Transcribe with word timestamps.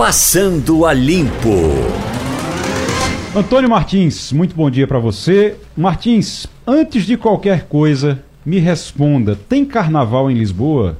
Passando 0.00 0.86
a 0.86 0.94
Limpo. 0.94 1.50
Antônio 3.36 3.68
Martins, 3.68 4.32
muito 4.32 4.56
bom 4.56 4.70
dia 4.70 4.86
para 4.86 4.98
você. 4.98 5.58
Martins, 5.76 6.46
antes 6.66 7.04
de 7.04 7.18
qualquer 7.18 7.66
coisa, 7.66 8.18
me 8.42 8.58
responda: 8.58 9.36
tem 9.36 9.62
carnaval 9.62 10.30
em 10.30 10.34
Lisboa? 10.34 10.96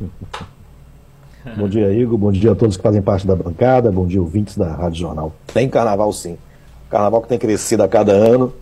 Bom 1.54 1.68
dia, 1.68 1.92
Igor. 1.92 2.16
Bom 2.16 2.32
dia 2.32 2.52
a 2.52 2.54
todos 2.54 2.78
que 2.78 2.82
fazem 2.82 3.02
parte 3.02 3.26
da 3.26 3.36
bancada. 3.36 3.92
Bom 3.92 4.06
dia, 4.06 4.22
ouvintes 4.22 4.56
da 4.56 4.74
Rádio 4.74 5.00
Jornal. 5.00 5.34
Tem 5.52 5.68
carnaval, 5.68 6.12
sim. 6.14 6.38
Carnaval 6.88 7.20
que 7.20 7.28
tem 7.28 7.38
crescido 7.38 7.82
a 7.82 7.88
cada 7.88 8.12
ano, 8.12 8.54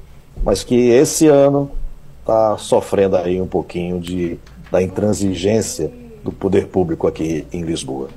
mas 0.43 0.65
que 0.65 0.75
esse 0.89 1.29
ano 1.29 1.71
está 2.21 2.57
sofrendo 2.57 3.17
aí 3.17 3.41
um 3.41 3.47
pouquinho 3.47 4.01
de, 4.01 4.41
da 4.73 4.83
intransigência 4.83 5.89
do 6.25 6.33
poder 6.33 6.67
público 6.67 7.07
aqui 7.07 7.47
em 7.53 7.63
Lisboa. 7.63 8.09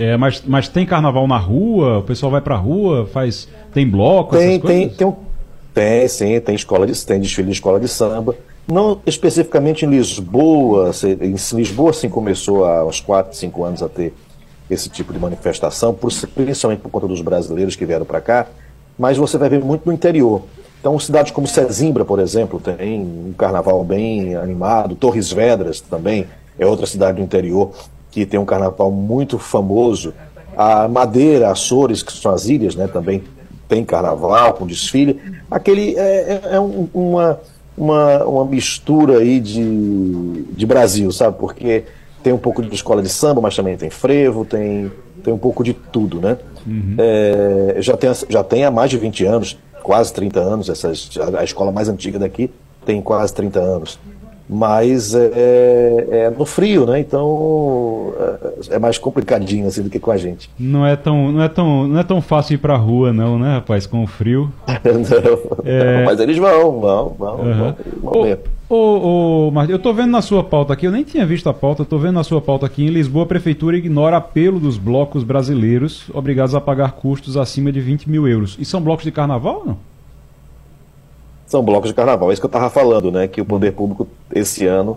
É, 0.00 0.16
mas, 0.16 0.42
mas 0.46 0.66
tem 0.66 0.86
carnaval 0.86 1.28
na 1.28 1.36
rua? 1.36 1.98
O 1.98 2.02
pessoal 2.02 2.32
vai 2.32 2.40
pra 2.40 2.56
rua, 2.56 3.06
faz. 3.12 3.46
Tem 3.70 3.86
bloco? 3.86 4.34
Tem, 4.34 4.58
tem, 4.58 4.88
tem, 4.88 5.06
um, 5.06 5.14
tem, 5.74 6.08
sim, 6.08 6.40
tem 6.40 6.54
escola 6.54 6.86
de 6.86 7.04
tem 7.04 7.20
desfile 7.20 7.48
de 7.48 7.52
escola 7.52 7.78
de 7.78 7.86
samba. 7.86 8.34
Não 8.66 8.98
especificamente 9.04 9.84
em 9.84 9.90
Lisboa, 9.90 10.90
em 11.04 11.56
Lisboa 11.56 11.92
sim 11.92 12.08
começou 12.08 12.64
há 12.64 12.86
uns 12.86 12.98
4, 12.98 13.36
5 13.36 13.62
anos 13.62 13.82
a 13.82 13.90
ter 13.90 14.14
esse 14.70 14.88
tipo 14.88 15.12
de 15.12 15.18
manifestação, 15.18 15.92
por, 15.92 16.10
principalmente 16.34 16.80
por 16.80 16.90
conta 16.90 17.06
dos 17.06 17.20
brasileiros 17.20 17.76
que 17.76 17.84
vieram 17.84 18.06
para 18.06 18.22
cá, 18.22 18.46
mas 18.98 19.18
você 19.18 19.36
vai 19.36 19.50
ver 19.50 19.62
muito 19.62 19.82
no 19.84 19.92
interior. 19.92 20.44
Então, 20.80 20.98
cidades 20.98 21.30
como 21.30 21.46
Sesimbra, 21.46 22.06
por 22.06 22.20
exemplo, 22.20 22.58
tem 22.58 23.00
um 23.02 23.34
carnaval 23.36 23.84
bem 23.84 24.34
animado, 24.34 24.94
Torres 24.94 25.30
Vedras 25.30 25.78
também 25.82 26.26
é 26.58 26.64
outra 26.64 26.86
cidade 26.86 27.18
do 27.18 27.22
interior 27.22 27.72
que 28.10 28.26
tem 28.26 28.38
um 28.38 28.44
carnaval 28.44 28.90
muito 28.90 29.38
famoso. 29.38 30.12
A 30.56 30.88
Madeira, 30.88 31.50
Açores, 31.50 32.02
que 32.02 32.12
são 32.12 32.32
as 32.32 32.46
ilhas, 32.46 32.74
né, 32.74 32.86
também 32.86 33.22
tem 33.68 33.84
carnaval 33.84 34.54
com 34.54 34.66
desfile. 34.66 35.20
Aquele 35.50 35.96
é, 35.96 36.40
é, 36.44 36.56
é 36.56 36.60
uma 36.60 37.38
uma, 37.80 38.24
uma 38.24 38.44
mistura 38.44 39.18
aí 39.18 39.40
de, 39.40 40.44
de 40.52 40.66
Brasil, 40.66 41.10
sabe? 41.10 41.38
Porque 41.38 41.84
tem 42.22 42.30
um 42.30 42.38
pouco 42.38 42.62
de 42.62 42.74
escola 42.74 43.02
de 43.02 43.08
samba, 43.08 43.40
mas 43.40 43.56
também 43.56 43.76
tem 43.76 43.88
frevo, 43.88 44.44
tem, 44.44 44.92
tem 45.24 45.32
um 45.32 45.38
pouco 45.38 45.64
de 45.64 45.72
tudo, 45.72 46.20
né? 46.20 46.36
Uhum. 46.66 46.96
É, 46.98 47.76
já, 47.78 47.96
tem, 47.96 48.10
já 48.28 48.44
tem 48.44 48.64
há 48.64 48.70
mais 48.70 48.90
de 48.90 48.98
20 48.98 49.24
anos, 49.24 49.58
quase 49.82 50.12
30 50.12 50.40
anos, 50.40 50.68
essa, 50.68 50.92
a 51.38 51.42
escola 51.42 51.72
mais 51.72 51.88
antiga 51.88 52.18
daqui 52.18 52.50
tem 52.84 53.00
quase 53.00 53.32
30 53.34 53.58
anos 53.60 53.98
mas 54.50 55.14
é, 55.14 55.30
é, 55.32 56.06
é, 56.10 56.30
no 56.30 56.44
frio, 56.44 56.84
né? 56.84 56.98
Então 56.98 58.12
é, 58.68 58.74
é 58.74 58.78
mais 58.80 58.98
complicadinho 58.98 59.68
assim 59.68 59.82
do 59.82 59.88
que 59.88 60.00
com 60.00 60.10
a 60.10 60.16
gente. 60.16 60.50
Não 60.58 60.84
é 60.84 60.96
tão, 60.96 61.30
não 61.30 61.42
é 61.42 61.48
tão, 61.48 61.86
não 61.86 62.00
é 62.00 62.02
tão 62.02 62.20
fácil 62.20 62.54
ir 62.54 62.58
pra 62.58 62.76
rua, 62.76 63.12
não, 63.12 63.38
né, 63.38 63.54
rapaz? 63.54 63.86
Com 63.86 64.02
o 64.02 64.06
frio. 64.08 64.52
não, 64.66 65.60
é... 65.64 66.04
mas 66.04 66.18
eles 66.18 66.36
vão, 66.36 66.80
vão, 66.80 67.14
vão, 67.16 67.36
uhum. 67.36 67.54
vão, 67.54 67.76
vão 68.02 68.22
ver. 68.24 68.40
Ô, 68.68 69.50
ô, 69.52 69.62
eu 69.68 69.78
tô 69.78 69.92
vendo 69.92 70.10
na 70.10 70.22
sua 70.22 70.44
pauta 70.44 70.72
aqui, 70.72 70.86
eu 70.86 70.92
nem 70.92 71.02
tinha 71.02 71.26
visto 71.26 71.48
a 71.48 71.54
pauta, 71.54 71.84
tô 71.84 71.98
vendo 71.98 72.14
na 72.14 72.24
sua 72.24 72.40
pauta 72.40 72.66
aqui, 72.66 72.84
em 72.84 72.88
Lisboa 72.88 73.24
a 73.24 73.26
prefeitura 73.26 73.76
ignora 73.76 74.16
apelo 74.16 74.60
dos 74.60 74.78
blocos 74.78 75.24
brasileiros 75.24 76.08
obrigados 76.14 76.54
a 76.54 76.60
pagar 76.60 76.92
custos 76.92 77.36
acima 77.36 77.72
de 77.72 77.80
20 77.80 78.08
mil 78.08 78.28
euros. 78.28 78.56
E 78.60 78.64
são 78.64 78.80
blocos 78.80 79.04
de 79.04 79.10
carnaval 79.10 79.58
ou 79.58 79.66
não? 79.66 79.89
São 81.50 81.64
blocos 81.64 81.90
de 81.90 81.94
carnaval. 81.94 82.30
É 82.30 82.32
isso 82.32 82.40
que 82.40 82.46
eu 82.46 82.48
estava 82.48 82.70
falando, 82.70 83.10
né? 83.10 83.26
Que 83.26 83.40
o 83.40 83.44
poder 83.44 83.72
público, 83.72 84.06
esse 84.32 84.66
ano, 84.66 84.96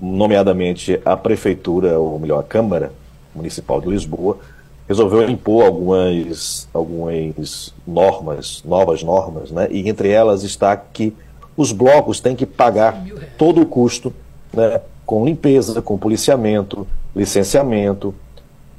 nomeadamente 0.00 1.00
a 1.04 1.16
prefeitura, 1.16 1.98
ou 1.98 2.20
melhor, 2.20 2.38
a 2.38 2.44
Câmara 2.44 2.92
Municipal 3.34 3.80
de 3.80 3.88
Lisboa, 3.88 4.38
resolveu 4.86 5.28
impor 5.28 5.64
algumas, 5.64 6.68
algumas 6.72 7.74
normas, 7.84 8.62
novas 8.64 9.02
normas, 9.02 9.50
né? 9.50 9.66
E 9.72 9.88
entre 9.88 10.08
elas 10.08 10.44
está 10.44 10.76
que 10.76 11.12
os 11.56 11.72
blocos 11.72 12.20
têm 12.20 12.36
que 12.36 12.46
pagar 12.46 13.02
todo 13.36 13.60
o 13.60 13.66
custo, 13.66 14.14
né? 14.52 14.80
Com 15.04 15.24
limpeza, 15.24 15.82
com 15.82 15.98
policiamento, 15.98 16.86
licenciamento, 17.14 18.14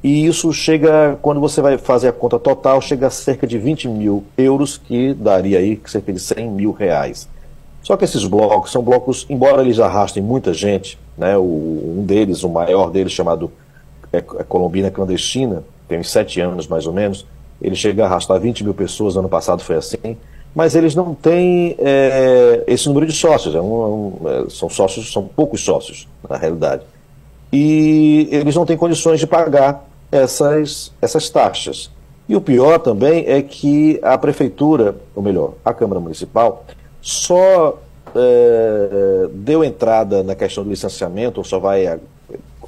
e 0.03 0.25
isso 0.25 0.51
chega, 0.51 1.17
quando 1.21 1.39
você 1.39 1.61
vai 1.61 1.77
fazer 1.77 2.09
a 2.09 2.11
conta 2.11 2.37
total, 2.37 2.81
chega 2.81 3.07
a 3.07 3.09
cerca 3.09 3.47
de 3.47 3.57
20 3.57 3.87
mil 3.87 4.25
euros, 4.37 4.77
que 4.77 5.13
daria 5.13 5.59
aí 5.59 5.79
cerca 5.85 6.11
de 6.11 6.19
100 6.19 6.49
mil 6.51 6.71
reais. 6.73 7.29
Só 7.81 7.95
que 7.95 8.03
esses 8.03 8.25
blocos 8.25 8.71
são 8.71 8.83
blocos, 8.83 9.25
embora 9.29 9.61
eles 9.61 9.79
arrastem 9.79 10.21
muita 10.21 10.53
gente, 10.53 10.99
né, 11.17 11.37
o, 11.37 11.97
um 11.99 12.03
deles, 12.05 12.43
o 12.43 12.49
maior 12.49 12.91
deles, 12.91 13.13
chamado 13.13 13.49
é, 14.11 14.17
é 14.17 14.21
Colombina 14.21 14.91
Clandestina, 14.91 15.63
tem 15.87 15.99
uns 15.99 16.11
sete 16.11 16.41
anos 16.41 16.67
mais 16.67 16.85
ou 16.85 16.91
menos, 16.91 17.25
ele 17.61 17.75
chega 17.75 18.03
a 18.03 18.07
arrastar 18.07 18.37
20 18.39 18.63
mil 18.65 18.73
pessoas, 18.73 19.15
ano 19.15 19.29
passado 19.29 19.63
foi 19.63 19.77
assim, 19.77 20.17
mas 20.53 20.75
eles 20.75 20.95
não 20.95 21.15
têm 21.15 21.77
é, 21.79 22.63
esse 22.67 22.87
número 22.87 23.05
de 23.05 23.13
sócios, 23.13 23.55
é 23.55 23.61
um, 23.61 24.17
é, 24.25 24.49
são 24.49 24.69
sócios, 24.69 25.13
são 25.13 25.23
poucos 25.23 25.63
sócios, 25.63 26.07
na 26.29 26.35
realidade. 26.35 26.83
E 27.51 28.27
eles 28.31 28.55
não 28.55 28.65
têm 28.65 28.75
condições 28.75 29.19
de 29.19 29.27
pagar 29.27 29.92
essas, 30.13 30.91
essas 31.01 31.29
taxas. 31.29 31.89
E 32.29 32.35
o 32.35 32.41
pior 32.41 32.79
também 32.79 33.25
é 33.27 33.41
que 33.41 33.99
a 34.01 34.17
prefeitura, 34.17 34.95
ou 35.15 35.21
melhor, 35.21 35.55
a 35.65 35.73
Câmara 35.73 35.99
Municipal, 35.99 36.65
só 37.01 37.79
é, 38.15 39.27
deu 39.33 39.63
entrada 39.63 40.23
na 40.23 40.35
questão 40.35 40.63
do 40.63 40.69
licenciamento, 40.69 41.39
ou 41.39 41.43
só 41.43 41.59
vai 41.59 41.87
a, 41.87 41.97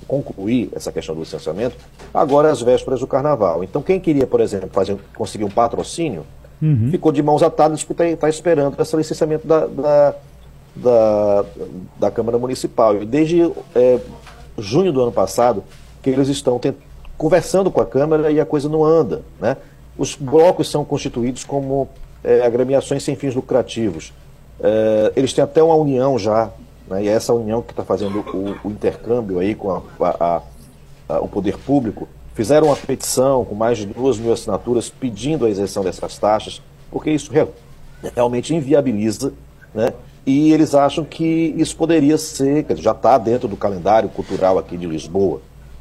concluir 0.08 0.70
essa 0.76 0.92
questão 0.92 1.16
do 1.16 1.22
licenciamento, 1.22 1.76
agora 2.14 2.52
às 2.52 2.62
vésperas 2.62 3.00
do 3.00 3.08
carnaval. 3.08 3.64
Então, 3.64 3.82
quem 3.82 4.00
queria, 4.00 4.28
por 4.28 4.42
exemplo, 4.42 4.70
fazer, 4.74 4.98
conseguir 5.16 5.46
um 5.46 5.50
patrocínio, 5.50 6.26
uhum. 6.62 6.90
ficou 6.92 7.12
de 7.12 7.24
mãos 7.24 7.42
atadas 7.42 7.84
porque 7.84 8.04
está 8.04 8.22
tá 8.22 8.30
esperando 8.30 8.80
esse 8.82 8.96
licenciamento 8.98 9.48
da, 9.48 9.68
da, 9.68 10.16
da, 10.76 11.46
da, 12.00 12.12
Câmara 12.12 12.38
Municipal. 12.38 13.02
E 13.02 13.06
desde 13.06 13.52
é, 13.74 14.00
junho 14.58 14.92
do 14.92 15.02
ano 15.02 15.12
passado, 15.12 15.64
que 16.04 16.10
eles 16.10 16.28
estão 16.28 16.60
tentando 16.60 16.95
conversando 17.18 17.72
com 17.72 17.82
a 17.82 17.86
Câmara 17.86 18.32
e 18.32 18.40
a 18.40 18.46
coisa 18.46 18.70
não 18.70 18.84
anda. 18.84 19.24
Né? 19.40 19.58
Os 19.98 20.16
blocos 20.16 20.70
são 20.70 20.84
constituídos 20.84 21.44
como 21.44 21.88
é, 22.24 22.46
agremiações 22.46 23.04
sem 23.04 23.16
fins 23.16 23.36
lucrativos. 23.36 24.14
É, 24.60 25.14
eles 25.16 25.34
têm 25.34 25.44
até 25.44 25.62
uma 25.62 25.76
união 25.76 26.18
já, 26.18 26.50
né? 26.88 27.04
e 27.04 27.08
é 27.08 27.12
essa 27.12 27.34
união 27.34 27.62
que 27.62 27.72
está 27.72 27.84
fazendo 27.84 28.20
o, 28.20 28.68
o, 28.68 28.72
intercâmbio 28.72 29.40
aí 29.40 29.56
com 29.56 29.72
a, 29.72 29.82
a, 30.02 30.42
a, 31.10 31.20
o 31.20 31.28
poder 31.28 31.58
público. 31.58 32.08
Fizeram 32.34 32.68
uma 32.68 32.76
petição 32.76 33.46
com 33.46 33.56
mais 33.56 33.78
de 33.78 33.86
duas 33.86 34.18
mil 34.18 34.34
assinaturas 34.34 34.90
pedindo 34.90 35.46
a 35.46 35.50
isenção 35.50 35.84
dessas 35.84 36.18
taxas, 36.18 36.62
porque 36.92 37.10
isso 37.10 37.32
real, 37.32 37.50
realmente 38.14 38.54
inviabiliza, 38.54 39.32
né? 39.74 39.94
e 40.26 40.52
eles 40.52 40.74
acham 40.74 41.06
que 41.06 41.54
isso 41.58 41.78
poderia 41.78 42.18
ser, 42.18 42.66
já 42.76 42.92
está 42.92 43.18
dentro 43.18 43.48
do 43.48 43.56
calendário 43.56 44.10
cultural 44.10 44.58
aqui 44.58 44.76
de 44.76 44.88
Lisboa. 44.88 45.40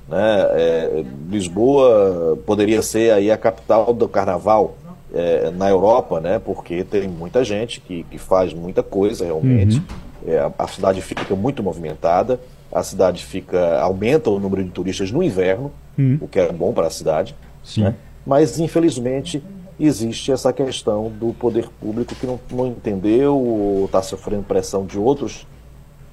Né? 0.08 0.40
É, 0.52 1.04
Lisboa 1.30 2.38
poderia 2.44 2.82
ser 2.82 3.12
aí 3.12 3.30
a 3.30 3.36
capital 3.36 3.92
do 3.92 4.08
carnaval 4.08 4.76
é, 5.12 5.50
na 5.50 5.68
Europa, 5.68 6.20
né? 6.20 6.38
porque 6.38 6.84
tem 6.84 7.08
muita 7.08 7.44
gente 7.44 7.80
que, 7.80 8.04
que 8.04 8.18
faz 8.18 8.52
muita 8.52 8.82
coisa 8.82 9.24
realmente. 9.24 9.78
Uhum. 9.78 9.84
É, 10.26 10.50
a, 10.58 10.66
cidade 10.66 11.00
fica 11.02 11.34
muito 11.34 11.62
movimentada, 11.62 12.40
a 12.72 12.82
cidade 12.82 13.24
fica 13.24 13.80
aumenta 13.80 14.30
o 14.30 14.40
número 14.40 14.64
de 14.64 14.70
turistas 14.70 15.10
no 15.10 15.22
inverno, 15.22 15.70
uhum. 15.98 16.18
o 16.20 16.28
que 16.28 16.38
é 16.38 16.50
bom 16.50 16.72
para 16.72 16.86
a 16.86 16.90
cidade. 16.90 17.34
Né? 17.76 17.94
Mas, 18.26 18.58
infelizmente, 18.58 19.42
existe 19.78 20.32
essa 20.32 20.52
questão 20.52 21.10
do 21.10 21.34
poder 21.34 21.68
público 21.80 22.14
que 22.14 22.26
não, 22.26 22.40
não 22.50 22.66
entendeu 22.66 23.36
ou 23.36 23.84
está 23.84 24.02
sofrendo 24.02 24.42
pressão 24.42 24.84
de 24.86 24.98
outros 24.98 25.46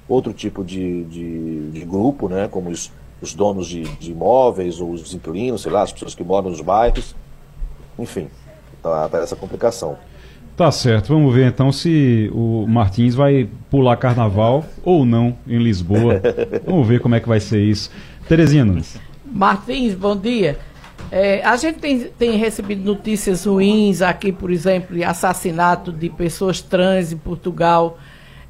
outro 0.08 0.32
tipo 0.32 0.64
de, 0.64 1.04
de, 1.04 1.70
de 1.70 1.84
grupo, 1.84 2.28
né? 2.28 2.48
como 2.50 2.70
os 2.70 2.90
os 3.22 3.32
donos 3.32 3.68
de, 3.68 3.84
de 3.84 4.10
imóveis, 4.10 4.80
ou 4.80 4.90
os 4.90 5.14
inquilinos, 5.14 5.62
sei 5.62 5.70
lá, 5.70 5.82
as 5.82 5.92
pessoas 5.92 6.14
que 6.14 6.24
moram 6.24 6.50
nos 6.50 6.60
bairros. 6.60 7.14
Enfim, 7.98 8.28
tá, 8.82 9.08
tá 9.08 9.18
essa 9.18 9.36
complicação. 9.36 9.96
Tá 10.56 10.70
certo, 10.70 11.08
vamos 11.08 11.34
ver 11.34 11.46
então 11.46 11.72
se 11.72 12.30
o 12.34 12.66
Martins 12.66 13.14
vai 13.14 13.48
pular 13.70 13.96
carnaval 13.96 14.64
ou 14.84 15.06
não 15.06 15.34
em 15.46 15.58
Lisboa. 15.58 16.20
vamos 16.66 16.86
ver 16.86 17.00
como 17.00 17.14
é 17.14 17.20
que 17.20 17.28
vai 17.28 17.40
ser 17.40 17.62
isso. 17.62 17.90
Terezinha 18.28 18.64
Nunes. 18.64 19.00
Martins, 19.24 19.94
bom 19.94 20.16
dia. 20.16 20.58
É, 21.10 21.42
a 21.44 21.56
gente 21.56 21.78
tem, 21.78 22.00
tem, 22.18 22.36
recebido 22.36 22.84
notícias 22.84 23.44
ruins 23.44 24.02
aqui, 24.02 24.32
por 24.32 24.50
exemplo, 24.50 24.96
de 24.96 25.04
assassinato 25.04 25.92
de 25.92 26.08
pessoas 26.10 26.60
trans 26.60 27.12
em 27.12 27.16
Portugal. 27.16 27.98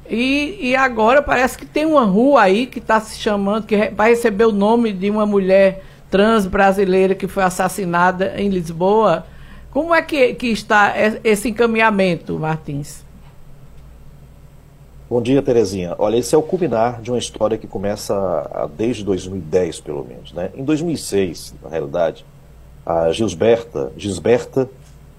E, 0.09 0.57
e 0.59 0.75
agora 0.75 1.21
parece 1.21 1.57
que 1.57 1.65
tem 1.65 1.85
uma 1.85 2.03
rua 2.03 2.41
aí 2.41 2.67
que 2.67 2.79
está 2.79 2.99
se 2.99 3.17
chamando, 3.17 3.65
que 3.65 3.89
vai 3.89 4.09
receber 4.09 4.45
o 4.45 4.51
nome 4.51 4.91
de 4.91 5.09
uma 5.09 5.25
mulher 5.25 5.83
trans 6.09 6.45
brasileira 6.45 7.15
que 7.15 7.27
foi 7.27 7.43
assassinada 7.43 8.33
em 8.37 8.49
Lisboa. 8.49 9.25
Como 9.71 9.93
é 9.93 10.01
que, 10.01 10.33
que 10.35 10.47
está 10.47 10.93
esse 11.23 11.49
encaminhamento, 11.49 12.37
Martins? 12.37 13.03
Bom 15.09 15.21
dia, 15.21 15.41
Terezinha. 15.41 15.95
Olha, 15.97 16.17
esse 16.17 16.33
é 16.33 16.37
o 16.37 16.41
culminar 16.41 17.01
de 17.01 17.11
uma 17.11 17.17
história 17.17 17.57
que 17.57 17.67
começa 17.67 18.67
desde 18.75 19.03
2010, 19.03 19.79
pelo 19.81 20.03
menos. 20.03 20.33
Né? 20.33 20.49
Em 20.55 20.63
2006, 20.63 21.55
na 21.61 21.69
realidade, 21.69 22.25
a 22.85 23.11
Gisberta, 23.11 23.91
Gisberta 23.95 24.69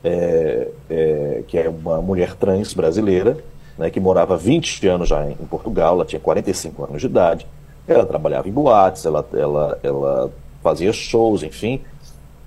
é, 0.02 0.68
é, 0.90 1.42
que 1.46 1.56
é 1.56 1.68
uma 1.68 2.00
mulher 2.02 2.34
trans 2.34 2.74
brasileira, 2.74 3.38
né, 3.78 3.90
que 3.90 4.00
morava 4.00 4.36
20 4.36 4.86
anos 4.86 5.08
já 5.08 5.28
em, 5.28 5.34
Portugal, 5.34 5.94
ela 5.94 6.04
tinha 6.04 6.20
45 6.20 6.84
anos 6.84 7.00
de 7.00 7.06
idade, 7.06 7.46
ela 7.86 8.06
trabalhava 8.06 8.48
em 8.48 8.52
boates, 8.52 9.04
ela, 9.04 9.26
ela, 9.32 9.78
ela 9.82 10.30
fazia 10.62 10.92
shows, 10.92 11.42
enfim, 11.42 11.80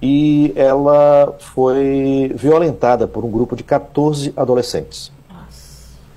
e 0.01 0.53
ela 0.56 1.35
foi 1.39 2.31
violentada 2.35 3.07
por 3.07 3.25
um 3.25 3.31
grupo 3.31 3.56
de 3.56 3.63
14 3.63 4.33
adolescentes. 4.35 5.12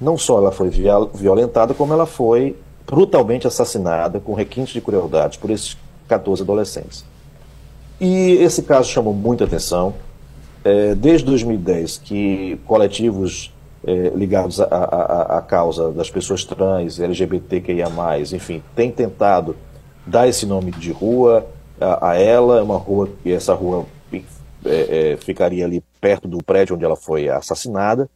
Não 0.00 0.16
só 0.16 0.38
ela 0.38 0.52
foi 0.52 0.70
violentada, 1.14 1.74
como 1.74 1.92
ela 1.92 2.06
foi 2.06 2.56
brutalmente 2.86 3.46
assassinada 3.46 4.18
com 4.18 4.34
requintes 4.34 4.72
de 4.72 4.80
crueldade 4.80 5.38
por 5.38 5.50
esses 5.50 5.76
14 6.08 6.42
adolescentes. 6.42 7.04
E 8.00 8.32
esse 8.40 8.62
caso 8.62 8.88
chamou 8.88 9.12
muita 9.12 9.44
atenção. 9.44 9.94
É, 10.64 10.94
desde 10.94 11.24
2010, 11.26 11.98
que 11.98 12.60
coletivos 12.66 13.52
é, 13.84 14.10
ligados 14.14 14.60
à 14.60 15.42
causa 15.46 15.90
das 15.92 16.10
pessoas 16.10 16.44
trans, 16.44 17.00
LGBTQIA, 17.00 17.86
enfim, 18.32 18.62
têm 18.74 18.90
tentado 18.90 19.56
dar 20.06 20.28
esse 20.28 20.44
nome 20.46 20.70
de 20.70 20.92
rua 20.92 21.46
a, 21.80 22.10
a 22.10 22.14
ela, 22.16 22.58
é 22.58 22.62
uma 22.62 22.76
rua 22.76 23.08
e 23.24 23.32
essa 23.32 23.54
rua 23.54 23.86
é, 24.12 24.22
é, 24.64 25.16
ficaria 25.16 25.64
ali 25.64 25.82
perto 26.00 26.28
do 26.28 26.38
prédio 26.38 26.76
onde 26.76 26.84
ela 26.84 26.96
foi 26.96 27.28
assassinada. 27.28 28.08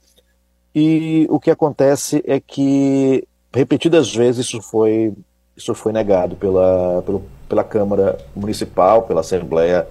E 0.74 1.26
o 1.30 1.40
que 1.40 1.50
acontece 1.50 2.22
é 2.26 2.38
que 2.40 3.26
repetidas 3.52 4.14
vezes 4.14 4.46
isso 4.46 4.60
foi 4.60 5.14
isso 5.56 5.72
foi 5.72 5.92
negado 5.92 6.34
pela, 6.34 7.00
pelo, 7.06 7.22
pela 7.48 7.62
Câmara 7.62 8.18
Municipal, 8.34 9.02
pela 9.02 9.20
Assembleia 9.20 9.86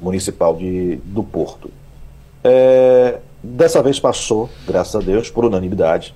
Municipal 0.00 0.56
de, 0.56 0.96
do 1.04 1.22
Porto. 1.22 1.70
É, 2.42 3.18
dessa 3.42 3.82
vez 3.82 3.98
passou, 3.98 4.48
graças 4.66 4.94
a 4.94 5.04
Deus, 5.04 5.30
por 5.30 5.44
unanimidade. 5.44 6.14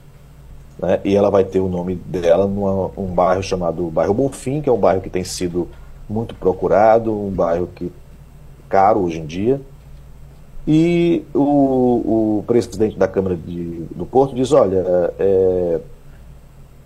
Né, 0.79 1.01
e 1.05 1.17
ela 1.17 1.31
vai 1.31 1.45
ter 1.45 1.61
o 1.61 1.69
nome 1.69 1.95
dela 1.95 2.47
num 2.47 2.91
um 2.97 3.07
bairro 3.07 3.43
chamado 3.43 3.85
Bairro 3.85 4.13
Bonfim, 4.13 4.61
que 4.61 4.69
é 4.69 4.73
um 4.73 4.79
bairro 4.79 5.01
que 5.01 5.11
tem 5.11 5.25
sido 5.25 5.69
muito 6.09 6.35
procurado, 6.35 7.13
um 7.13 7.31
bairro 7.31 7.69
que 7.75 7.91
caro 8.69 9.01
hoje 9.01 9.19
em 9.19 9.27
dia. 9.27 9.61
E 10.69 11.25
o, 11.33 12.39
o 12.39 12.45
presidente 12.47 12.99
da 12.99 13.07
Câmara 13.07 13.37
de, 13.37 13.87
do 13.95 14.05
Porto 14.05 14.35
diz: 14.35 14.53
olha, 14.53 14.85
é, 15.19 15.81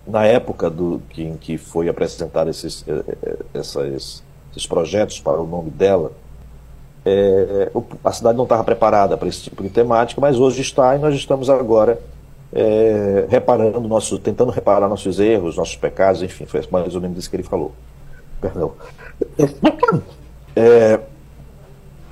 na 0.05 0.25
época 0.25 0.69
do, 0.69 1.01
que, 1.09 1.23
em 1.23 1.35
que 1.35 1.57
foi 1.57 1.89
apresentado 1.89 2.49
esses, 2.49 2.85
é, 2.87 2.91
é, 2.91 3.59
esses, 3.59 4.23
esses 4.51 4.67
projetos 4.67 5.19
para 5.19 5.41
o 5.41 5.47
nome 5.47 5.71
dela, 5.71 6.11
é, 7.05 7.71
a 8.03 8.11
cidade 8.11 8.37
não 8.37 8.43
estava 8.43 8.63
preparada 8.63 9.17
para 9.17 9.27
esse 9.27 9.43
tipo 9.43 9.63
de 9.63 9.69
temática, 9.69 10.21
mas 10.21 10.39
hoje 10.39 10.61
está 10.61 10.95
e 10.95 10.99
nós 10.99 11.15
estamos 11.15 11.49
agora 11.49 11.99
é, 12.53 13.25
reparando 13.29 13.79
nosso, 13.87 14.19
tentando 14.19 14.51
reparar 14.51 14.87
nossos 14.87 15.19
erros, 15.19 15.57
nossos 15.57 15.75
pecados, 15.75 16.21
enfim, 16.21 16.45
foi 16.45 16.61
mais 16.71 16.93
ou 16.95 17.01
menos 17.01 17.17
isso 17.17 17.29
que 17.29 17.35
ele 17.35 17.43
falou. 17.43 17.71
Perdão. 18.39 18.73
É, 20.55 20.99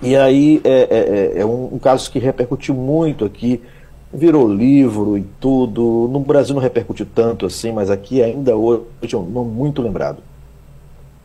e 0.02 0.16
aí 0.16 0.62
é, 0.64 0.70
é, 0.70 1.40
é, 1.40 1.42
é 1.42 1.46
um, 1.46 1.74
um, 1.74 1.80
caso 1.80 2.10
que 2.10 2.20
repercutiu 2.20 2.74
muito 2.74 3.26
aqui, 3.26 3.62
virou 4.14 4.48
livro 4.48 5.18
e 5.18 5.24
tudo. 5.42 6.08
No 6.10 6.22
Brasil 6.22 6.56
não 6.56 6.62
repercutiu 6.62 7.06
tanto 7.14 7.46
assim, 7.46 7.72
mas 7.72 7.90
aqui 7.90 8.24
ainda 8.24 8.56
hoje 8.56 8.86
é 9.12 9.18
um 9.18 9.24
nome 9.24 9.52
muito 9.52 9.82
lembrado. 9.82 10.24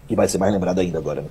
E 0.08 0.17
vai 0.17 0.28
ser 0.28 0.38
mais 0.38 0.52
lembrado 0.52 0.81
ainda 0.81 0.99
agora. 0.99 1.22
Né? 1.22 1.28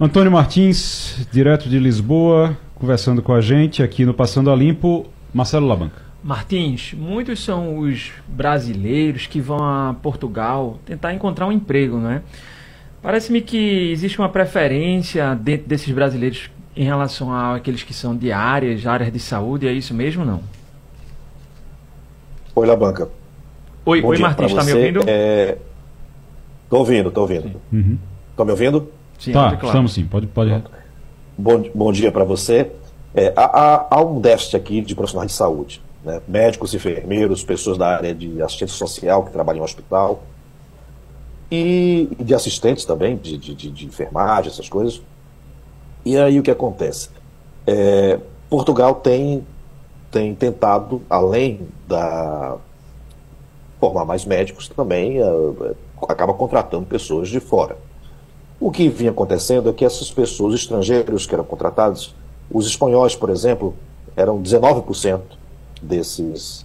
Antônio 0.00 0.32
Martins, 0.32 1.24
direto 1.30 1.68
de 1.68 1.78
Lisboa, 1.78 2.56
conversando 2.74 3.22
com 3.22 3.32
a 3.32 3.40
gente 3.40 3.80
aqui 3.80 4.04
no 4.04 4.12
Passando 4.12 4.50
a 4.50 4.56
Limpo. 4.56 5.06
Marcelo 5.32 5.68
Labanca. 5.68 6.02
Martins, 6.22 6.92
muitos 6.94 7.44
são 7.44 7.78
os 7.78 8.10
brasileiros 8.26 9.28
que 9.28 9.40
vão 9.40 9.58
a 9.58 9.94
Portugal 9.94 10.80
tentar 10.84 11.14
encontrar 11.14 11.46
um 11.46 11.52
emprego, 11.52 11.98
não 11.98 12.10
é? 12.10 12.22
Parece-me 13.00 13.40
que 13.40 13.92
existe 13.92 14.18
uma 14.18 14.28
preferência 14.28 15.32
dentro 15.36 15.68
desses 15.68 15.94
brasileiros 15.94 16.50
em 16.76 16.84
relação 16.84 17.32
àqueles 17.32 17.84
que 17.84 17.94
são 17.94 18.16
de 18.16 18.32
áreas, 18.32 18.84
áreas 18.86 19.12
de 19.12 19.20
saúde, 19.20 19.68
é 19.68 19.72
isso 19.72 19.94
mesmo 19.94 20.24
não? 20.24 20.42
Oi, 22.56 22.66
Labanca. 22.66 23.08
Oi, 23.86 24.02
Bom 24.02 24.08
oi 24.08 24.18
Martins, 24.18 24.50
está 24.50 24.64
me 24.64 24.72
ouvindo? 24.72 25.00
É... 25.06 25.56
Tô 26.68 26.78
ouvindo, 26.78 27.12
tô 27.12 27.20
ouvindo. 27.20 27.60
Uhum. 27.72 27.96
Tá 28.36 28.44
me 28.44 28.50
ouvindo? 28.50 28.88
Sim, 29.24 29.32
tá, 29.32 29.50
claro. 29.50 29.66
estamos 29.66 29.92
sim, 29.92 30.04
pode... 30.04 30.26
pode... 30.26 30.62
Bom, 31.36 31.64
bom 31.74 31.92
dia 31.92 32.12
para 32.12 32.24
você. 32.24 32.70
É, 33.14 33.32
há, 33.34 33.86
há, 33.90 34.02
um 34.02 34.20
déficit 34.20 34.56
aqui 34.56 34.80
de 34.82 34.94
profissionais 34.94 35.30
de 35.30 35.36
saúde, 35.36 35.80
né? 36.04 36.20
médicos, 36.28 36.74
enfermeiros, 36.74 37.42
pessoas 37.42 37.78
da 37.78 37.88
área 37.88 38.14
de 38.14 38.42
assistência 38.42 38.76
social 38.76 39.24
que 39.24 39.32
trabalham 39.32 39.60
no 39.60 39.64
hospital, 39.64 40.22
e 41.50 42.08
de 42.20 42.34
assistentes 42.34 42.84
também, 42.84 43.16
de, 43.16 43.38
de, 43.38 43.54
de 43.54 43.86
enfermagem, 43.86 44.50
essas 44.50 44.68
coisas. 44.68 45.00
E 46.04 46.18
aí 46.18 46.38
o 46.38 46.42
que 46.42 46.50
acontece? 46.50 47.08
É, 47.66 48.18
Portugal 48.50 48.96
tem, 48.96 49.46
tem 50.10 50.34
tentado, 50.34 51.00
além 51.08 51.66
da 51.88 52.56
formar 53.80 54.04
mais 54.04 54.24
médicos, 54.24 54.68
também 54.68 55.22
uh, 55.22 55.76
acaba 56.08 56.34
contratando 56.34 56.84
pessoas 56.86 57.28
de 57.28 57.40
fora. 57.40 57.76
O 58.64 58.70
que 58.70 58.88
vinha 58.88 59.10
acontecendo 59.10 59.68
é 59.68 59.74
que 59.74 59.84
essas 59.84 60.10
pessoas, 60.10 60.54
estrangeiros 60.54 61.26
que 61.26 61.34
eram 61.34 61.44
contratados, 61.44 62.14
os 62.50 62.66
espanhóis, 62.66 63.14
por 63.14 63.28
exemplo, 63.28 63.74
eram 64.16 64.40
19% 64.40 65.20
desses 65.82 66.64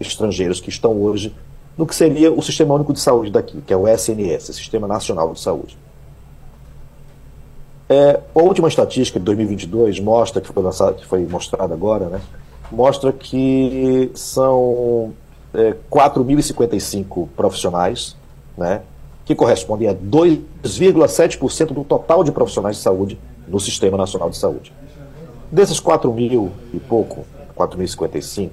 estrangeiros 0.00 0.62
que 0.62 0.70
estão 0.70 0.98
hoje 0.98 1.36
no 1.76 1.86
que 1.86 1.94
seria 1.94 2.32
o 2.32 2.40
Sistema 2.40 2.72
Único 2.72 2.94
de 2.94 3.00
Saúde 3.00 3.30
daqui, 3.30 3.60
que 3.60 3.70
é 3.70 3.76
o 3.76 3.86
SNS, 3.86 4.44
Sistema 4.44 4.88
Nacional 4.88 5.34
de 5.34 5.40
Saúde. 5.40 5.76
É, 7.86 8.18
a 8.34 8.40
última 8.40 8.68
estatística 8.68 9.18
de 9.18 9.24
2022 9.26 10.00
mostra, 10.00 10.40
que 10.40 10.50
foi, 10.50 10.62
lançada, 10.62 10.94
que 10.94 11.04
foi 11.04 11.26
mostrada 11.26 11.74
agora, 11.74 12.06
né, 12.06 12.20
mostra 12.72 13.12
que 13.12 14.10
são 14.14 15.12
é, 15.52 15.74
4.055 15.90 17.28
profissionais, 17.36 18.16
né, 18.56 18.80
que 19.26 19.34
correspondem 19.34 19.88
a 19.88 19.94
2,7% 19.94 21.72
do 21.72 21.84
total 21.84 22.22
de 22.22 22.30
profissionais 22.30 22.76
de 22.76 22.82
saúde 22.82 23.18
no 23.46 23.58
Sistema 23.58 23.98
Nacional 23.98 24.30
de 24.30 24.36
Saúde. 24.36 24.72
Desses 25.50 25.80
4 25.80 26.10
mil 26.12 26.52
e 26.72 26.78
pouco, 26.78 27.26
4.055, 27.56 28.52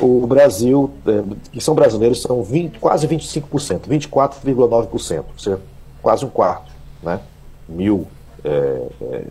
o 0.00 0.26
Brasil, 0.26 0.90
é, 1.06 1.22
que 1.52 1.60
são 1.60 1.74
brasileiros, 1.74 2.20
são 2.20 2.42
20, 2.42 2.78
quase 2.80 3.06
25%, 3.06 3.82
24,9%, 3.88 5.18
ou 5.18 5.38
seja, 5.38 5.60
quase 6.02 6.24
um 6.24 6.30
quarto, 6.30 6.72
né? 7.02 7.20
mil 7.68 8.06
é, 8.44 8.82
é, 9.02 9.24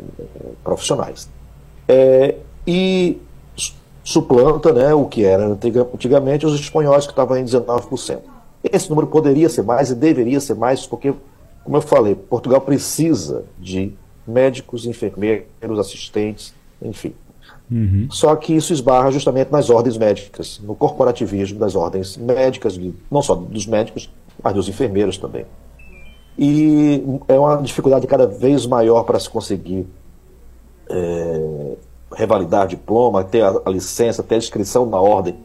profissionais. 0.64 1.30
É, 1.88 2.36
e 2.66 3.22
suplanta 4.04 4.72
né, 4.72 4.94
o 4.94 5.06
que 5.06 5.26
era 5.26 5.46
antigamente 5.46 6.46
os 6.46 6.58
espanhóis, 6.58 7.06
que 7.06 7.12
estavam 7.12 7.38
em 7.38 7.44
19%. 7.44 8.20
Esse 8.64 8.90
número 8.90 9.08
poderia 9.08 9.50
ser 9.50 9.64
mais 9.64 9.90
e 9.90 9.96
deveria 9.96 10.40
ser 10.40 10.56
mais, 10.56 10.86
porque, 10.86 11.14
como 11.64 11.78
eu 11.78 11.82
falei, 11.82 12.16
Portugal 12.16 12.62
precisa 12.62 13.44
de 13.60 13.94
médicos, 14.28 14.86
enfermeiros, 14.86 15.80
assistentes, 15.80 16.54
enfim. 16.82 17.14
Uhum. 17.70 18.08
Só 18.10 18.36
que 18.36 18.54
isso 18.54 18.74
esbarra 18.74 19.12
justamente 19.12 19.52
nas 19.52 19.70
ordens 19.70 19.98
médicas, 19.98 20.60
no 20.64 20.76
corporativismo 20.76 21.58
das 21.58 21.76
ordens 21.76 22.18
médicas, 22.18 22.80
não 23.10 23.22
só 23.22 23.34
dos 23.34 23.66
médicos, 23.66 24.12
mas 24.44 24.54
dos 24.54 24.68
enfermeiros 24.68 25.18
também. 25.18 25.46
E 26.38 27.04
é 27.28 27.40
uma 27.40 27.58
dificuldade 27.58 28.06
cada 28.08 28.28
vez 28.28 28.66
maior 28.66 29.04
para 29.04 29.20
se 29.20 29.30
conseguir 29.30 29.88
é, 30.90 31.76
revalidar 32.14 32.68
diploma, 32.68 33.24
ter 33.24 33.42
a, 33.42 33.62
a, 33.66 33.70
licença, 33.70 34.24
ter 34.24 34.36
a 34.36 34.38
inscrição 34.38 34.86
na 34.86 35.00
ordem, 35.00 35.36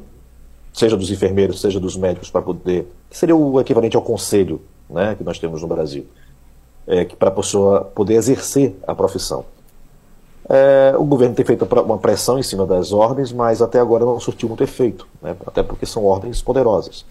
seja 0.76 0.94
dos 0.94 1.10
enfermeiros, 1.10 1.60
seja 1.60 1.80
dos 1.80 1.96
médicos, 1.96 2.30
para 2.30 2.42
poder. 2.42 2.86
que 3.08 3.16
seria 3.16 3.34
o 3.34 3.58
equivalente 3.58 3.96
ao 3.96 4.02
conselho 4.02 4.60
né, 4.90 5.14
que 5.14 5.24
nós 5.24 5.38
temos 5.38 5.62
no 5.62 5.68
Brasil, 5.68 6.06
é, 6.86 7.06
para 7.06 7.28
a 7.28 7.32
pessoa 7.32 7.80
poder 7.80 8.14
exercer 8.14 8.76
a 8.86 8.94
profissão. 8.94 9.46
É, 10.48 10.94
o 10.96 11.04
governo 11.04 11.34
tem 11.34 11.44
feito 11.44 11.64
uma 11.64 11.98
pressão 11.98 12.38
em 12.38 12.42
cima 12.42 12.66
das 12.66 12.92
ordens, 12.92 13.32
mas 13.32 13.62
até 13.62 13.80
agora 13.80 14.04
não 14.04 14.20
surtiu 14.20 14.48
muito 14.48 14.62
efeito, 14.62 15.08
né? 15.20 15.34
até 15.46 15.62
porque 15.62 15.86
são 15.86 16.04
ordens 16.04 16.42
poderosas. 16.42 17.06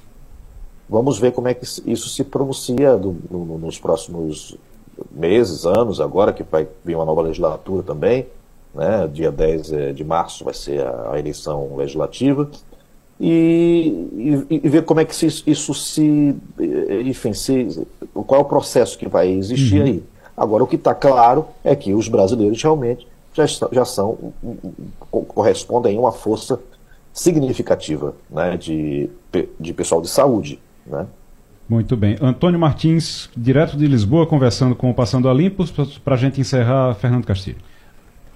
Vamos 0.87 1.17
ver 1.17 1.31
como 1.31 1.47
é 1.47 1.53
que 1.55 1.65
isso 1.65 2.07
se 2.07 2.23
pronuncia 2.23 2.95
do, 2.95 3.17
no, 3.29 3.57
nos 3.57 3.79
próximos 3.79 4.55
meses, 5.11 5.65
anos, 5.65 5.99
agora 5.99 6.31
que 6.31 6.43
vai 6.43 6.67
vir 6.83 6.95
uma 6.95 7.03
nova 7.03 7.23
legislatura 7.23 7.81
também. 7.81 8.27
Né? 8.73 9.09
Dia 9.11 9.31
10 9.31 9.73
é, 9.73 9.91
de 9.91 10.03
março 10.03 10.45
vai 10.45 10.53
ser 10.53 10.85
a, 10.85 11.13
a 11.13 11.19
eleição 11.19 11.75
legislativa. 11.75 12.47
E, 13.19 14.45
e, 14.49 14.59
e, 14.63 14.69
ver 14.69 14.83
como 14.83 14.99
é 14.99 15.05
que 15.05 15.15
se, 15.15 15.27
isso 15.47 15.73
se. 15.73 16.35
Enfim, 17.05 17.33
se, 17.33 17.87
qual 18.13 18.41
é 18.41 18.43
o 18.43 18.47
processo 18.47 18.97
que 18.97 19.07
vai 19.07 19.29
existir 19.29 19.79
uhum. 19.79 19.85
aí. 19.85 20.03
Agora, 20.35 20.63
o 20.63 20.67
que 20.67 20.75
está 20.75 20.93
claro 20.93 21.47
é 21.63 21.73
que 21.75 21.93
os 21.93 22.09
brasileiros 22.09 22.61
realmente 22.61 23.07
já, 23.33 23.45
já 23.71 23.85
são, 23.85 24.33
correspondem 25.09 25.95
a 25.95 25.99
uma 25.99 26.11
força 26.11 26.59
significativa 27.13 28.13
né, 28.29 28.57
de, 28.57 29.09
de 29.57 29.73
pessoal 29.73 30.01
de 30.01 30.09
saúde. 30.09 30.59
Né? 30.85 31.07
Muito 31.67 31.95
bem. 31.95 32.17
Antônio 32.21 32.59
Martins, 32.59 33.29
direto 33.35 33.77
de 33.77 33.87
Lisboa, 33.87 34.27
conversando 34.27 34.75
com 34.75 34.89
o 34.89 34.93
Passando 34.93 35.29
a 35.29 35.33
Limpos, 35.33 35.71
para 36.03 36.15
a 36.15 36.17
gente 36.17 36.39
encerrar, 36.39 36.93
Fernando 36.95 37.25
Castilho. 37.25 37.57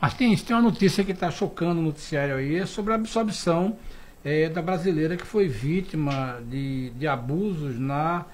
Martins, 0.02 0.42
tem 0.42 0.56
uma 0.56 0.62
notícia 0.62 1.04
que 1.04 1.12
está 1.12 1.30
chocando 1.30 1.80
o 1.80 1.84
noticiário 1.84 2.36
aí, 2.36 2.56
é 2.56 2.66
sobre 2.66 2.94
a 2.94 2.96
absorção 2.96 3.76
é, 4.24 4.50
da 4.50 4.62
brasileira 4.62 5.16
que 5.16 5.26
foi 5.26 5.48
vítima 5.48 6.40
de, 6.50 6.90
de 6.92 7.08
abusos 7.08 7.80
na, 7.80 8.26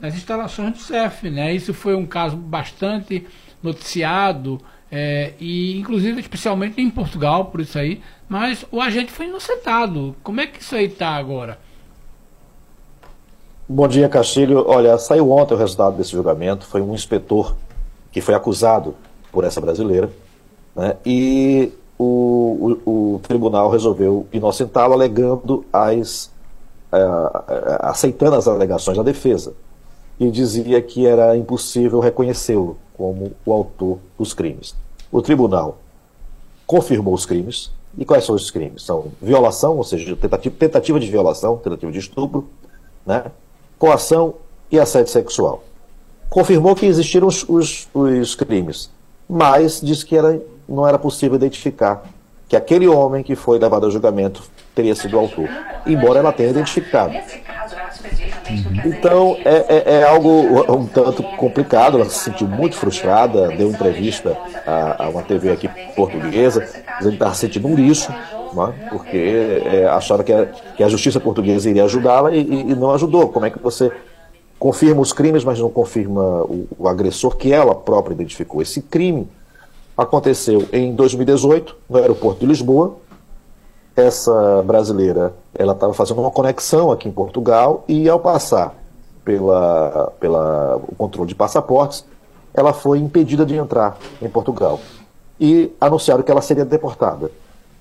nas 0.00 0.14
instalações 0.14 0.72
do 0.72 0.78
CEF. 0.78 1.30
Né? 1.30 1.54
Isso 1.54 1.74
foi 1.74 1.94
um 1.94 2.06
caso 2.06 2.36
bastante 2.36 3.26
noticiado, 3.62 4.60
é, 4.90 5.32
e 5.40 5.78
inclusive 5.78 6.20
especialmente 6.20 6.80
em 6.80 6.90
Portugal, 6.90 7.46
por 7.46 7.60
isso 7.60 7.78
aí, 7.78 8.02
mas 8.28 8.66
o 8.70 8.80
agente 8.80 9.12
foi 9.12 9.26
inocentado. 9.26 10.16
Como 10.22 10.40
é 10.40 10.46
que 10.46 10.60
isso 10.60 10.74
aí 10.74 10.86
está 10.86 11.10
agora? 11.10 11.58
Bom 13.68 13.88
dia, 13.88 14.08
Castilho. 14.08 14.64
Olha, 14.66 14.98
saiu 14.98 15.30
ontem 15.30 15.54
o 15.54 15.56
resultado 15.56 15.96
desse 15.96 16.12
julgamento. 16.12 16.66
Foi 16.66 16.82
um 16.82 16.92
inspetor 16.92 17.56
que 18.10 18.20
foi 18.20 18.34
acusado 18.34 18.94
por 19.30 19.44
essa 19.44 19.60
brasileira 19.60 20.10
né? 20.74 20.96
E 21.04 21.72
o, 22.02 22.78
o, 22.84 23.14
o, 23.14 23.18
tribunal 23.20 23.70
resolveu 23.70 24.26
inocentá-lo, 24.32 24.94
alegando 24.94 25.64
as. 25.72 26.30
Aceitando 27.80 28.36
as 28.36 28.46
alegações 28.46 28.98
da 28.98 29.02
defesa, 29.02 29.54
e 30.20 30.30
dizia 30.30 30.82
que 30.82 31.06
era 31.06 31.34
impossível 31.34 32.00
reconhecê-lo 32.00 32.76
como 32.94 33.32
o 33.46 33.52
autor 33.52 33.98
dos 34.18 34.34
crimes. 34.34 34.74
O 35.10 35.22
tribunal 35.22 35.78
confirmou 36.66 37.14
os 37.14 37.26
crimes. 37.26 37.70
E 37.98 38.04
quais 38.06 38.24
são 38.24 38.34
os 38.34 38.50
crimes? 38.50 38.82
São 38.84 39.06
violação, 39.20 39.76
ou 39.76 39.84
seja, 39.84 40.16
tentativa, 40.16 40.54
tentativa 40.58 40.98
de 40.98 41.10
violação, 41.10 41.58
tentativa 41.58 41.92
de 41.92 41.98
estupro, 41.98 42.48
né? 43.04 43.24
coação 43.78 44.34
e 44.70 44.78
assédio 44.78 45.12
sexual. 45.12 45.62
Confirmou 46.30 46.74
que 46.74 46.86
existiram 46.86 47.26
os, 47.26 47.46
os, 47.46 47.88
os 47.92 48.34
crimes, 48.34 48.90
mas 49.28 49.80
disse 49.82 50.06
que 50.06 50.16
era 50.16 50.40
não 50.72 50.88
era 50.88 50.98
possível 50.98 51.36
identificar 51.36 52.02
que 52.48 52.56
aquele 52.56 52.86
homem 52.86 53.22
que 53.22 53.34
foi 53.34 53.58
levado 53.58 53.86
a 53.86 53.90
julgamento 53.90 54.42
teria 54.74 54.94
sido 54.94 55.16
o 55.16 55.20
autor, 55.20 55.48
embora 55.86 56.18
ela 56.18 56.32
tenha 56.32 56.50
identificado. 56.50 57.14
Então 58.84 59.36
é, 59.44 59.64
é, 59.68 59.94
é, 60.00 60.04
algo 60.04 60.30
um 60.76 60.86
tanto 60.86 61.22
complicado, 61.36 61.96
ela 61.96 62.08
se 62.08 62.18
sentiu 62.18 62.46
muito 62.46 62.76
frustrada, 62.76 63.48
deu 63.48 63.70
entrevista 63.70 64.36
a, 64.66 65.04
a 65.04 65.08
uma 65.08 65.22
TV 65.22 65.50
aqui 65.50 65.68
portuguesa, 65.94 66.60
dizendo 66.98 67.10
que 67.10 67.14
estava 67.14 67.34
sentindo 67.34 67.68
um 67.68 67.74
lixo, 67.74 68.10
né, 68.10 68.88
porque 68.90 69.62
é, 69.64 69.86
achava 69.86 70.24
que 70.24 70.32
a, 70.32 70.46
que 70.76 70.82
a 70.82 70.88
justiça 70.88 71.20
portuguesa 71.20 71.70
iria 71.70 71.84
ajudá-la 71.84 72.32
e, 72.32 72.40
e, 72.40 72.74
não 72.74 72.90
ajudou. 72.90 73.28
Como 73.28 73.46
é 73.46 73.50
que 73.50 73.58
você 73.58 73.90
confirma 74.58 75.00
os 75.00 75.12
crimes, 75.12 75.44
mas 75.44 75.58
não 75.58 75.70
confirma 75.70 76.42
o, 76.42 76.66
o 76.78 76.88
agressor 76.88 77.36
que 77.36 77.52
ela 77.52 77.74
própria 77.74 78.14
identificou? 78.14 78.60
Esse 78.60 78.82
crime 78.82 79.28
aconteceu 79.96 80.68
em 80.72 80.94
2018 80.94 81.76
no 81.88 81.98
aeroporto 81.98 82.40
de 82.40 82.46
Lisboa. 82.46 82.96
Essa 83.94 84.62
brasileira, 84.64 85.34
ela 85.54 85.72
estava 85.72 85.92
fazendo 85.92 86.20
uma 86.20 86.30
conexão 86.30 86.90
aqui 86.90 87.08
em 87.08 87.12
Portugal 87.12 87.84
e 87.86 88.08
ao 88.08 88.18
passar 88.18 88.74
pela, 89.24 90.12
pela 90.18 90.76
o 90.76 90.94
controle 90.94 91.28
de 91.28 91.34
passaportes, 91.34 92.04
ela 92.54 92.72
foi 92.72 92.98
impedida 92.98 93.44
de 93.44 93.54
entrar 93.54 93.98
em 94.20 94.28
Portugal 94.28 94.80
e 95.38 95.72
anunciaram 95.80 96.22
que 96.22 96.30
ela 96.30 96.42
seria 96.42 96.64
deportada. 96.64 97.30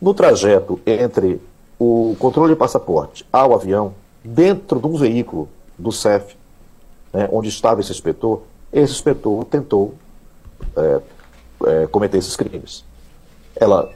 No 0.02 0.14
trajeto 0.14 0.80
entre 0.86 1.42
o 1.80 2.16
controle 2.20 2.54
de 2.54 2.60
passaporte 2.60 3.26
ao 3.32 3.54
avião, 3.54 3.94
dentro 4.24 4.80
de 4.80 4.88
um 4.88 4.96
veículo 4.96 5.48
do 5.78 5.92
CEF, 5.92 6.36
né, 7.14 7.28
onde 7.32 7.50
estava 7.50 7.82
esse 7.82 7.92
inspetor, 7.92 8.42
esse 8.72 8.94
inspetor 8.94 9.44
tentou 9.46 9.94
é, 10.76 11.02
é, 11.68 11.88
cometer 11.88 12.18
esses 12.18 12.36
crimes. 12.36 12.84
Ela 13.56 13.90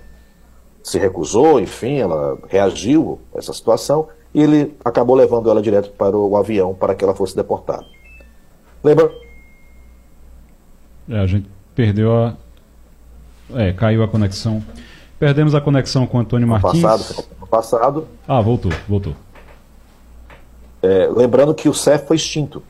se 0.83 0.99
recusou, 0.99 1.59
enfim, 1.59 1.97
ela 1.97 2.37
reagiu 2.47 3.19
a 3.33 3.39
essa 3.39 3.51
situação 3.51 4.07
e 4.33 4.41
ele 4.41 4.75
acabou 4.83 5.15
levando 5.15 5.49
ela 5.49 5.61
direto 5.61 5.89
para 5.91 6.15
o 6.15 6.37
avião 6.37 6.73
para 6.73 6.93
que 6.93 7.03
ela 7.03 7.15
fosse 7.15 7.35
deportada. 7.35 7.85
Lembra? 8.83 9.11
É, 11.09 11.19
a 11.19 11.25
gente 11.25 11.49
perdeu 11.73 12.13
a. 12.13 12.37
É, 13.53 13.73
caiu 13.73 14.03
a 14.03 14.07
conexão. 14.07 14.63
Perdemos 15.17 15.55
a 15.55 15.61
conexão 15.61 16.05
com 16.05 16.17
o 16.17 16.21
Antônio 16.21 16.47
Martins. 16.47 16.81
Passado, 16.81 17.25
passado. 17.49 18.07
Ah, 18.27 18.41
voltou, 18.41 18.71
voltou. 18.87 19.15
É, 20.81 21.07
lembrando 21.07 21.53
que 21.55 21.69
o 21.69 21.73
CEF 21.73 22.05
foi 22.05 22.15
extinto, 22.17 22.61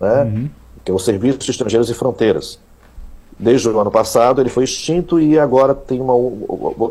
né? 0.00 0.22
Uhum. 0.22 0.50
Que 0.84 0.90
é 0.90 0.94
o 0.94 0.98
Serviço 0.98 1.38
de 1.38 1.50
Estrangeiros 1.50 1.90
e 1.90 1.94
Fronteiras 1.94 2.58
desde 3.38 3.68
o 3.68 3.78
ano 3.78 3.90
passado 3.90 4.40
ele 4.40 4.48
foi 4.48 4.64
extinto 4.64 5.20
e 5.20 5.38
agora 5.38 5.74
tem 5.74 6.00
uma 6.00 6.14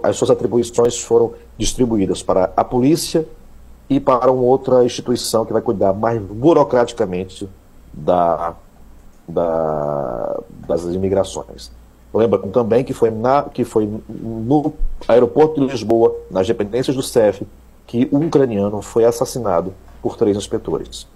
as 0.04 0.16
suas 0.16 0.30
atribuições 0.30 1.00
foram 1.00 1.34
distribuídas 1.58 2.24
para 2.24 2.51
a 2.56 2.63
polícia 2.63 3.27
e 3.89 4.00
para 4.00 4.32
uma 4.32 4.44
outra 4.44 4.86
instituição 4.86 5.46
que 5.46 5.51
vai 5.51 5.62
cuidar 5.62 5.94
mais 5.94 6.22
burocraticamente 6.22 7.50
da, 7.94 8.56
da 9.27 10.39
das 10.68 10.84
imigrações. 10.84 11.72
Lembra 12.13 12.39
também 12.39 12.84
que 12.84 12.94
foi, 12.94 13.12
na, 13.12 13.44
que 13.44 13.63
foi 13.63 13.88
no 14.10 14.74
aeroporto 15.08 15.62
de 15.62 15.68
Lisboa, 15.68 16.16
nas 16.32 16.48
dependências 16.48 16.96
do 16.96 17.04
CEF, 17.04 17.46
que 17.86 18.10
um 18.12 18.25
ucraniano 18.25 18.82
foi 18.82 19.06
assassinado 19.06 19.74
por 20.01 20.18
três 20.18 20.36
inspetores. 20.36 21.08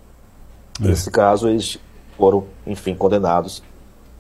É. 0.80 0.88
Nesse 0.88 1.10
caso, 1.10 1.50
eles 1.50 1.80
foram, 2.18 2.46
enfim, 2.68 2.94
condenados 2.94 3.64